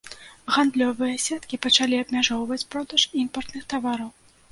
Гандлёвыя 0.53 1.17
сеткі 1.25 1.59
пачалі 1.65 1.99
абмяжоўваць 2.05 2.57
продаж 2.77 3.01
імпартных 3.25 3.69
тавараў. 3.75 4.09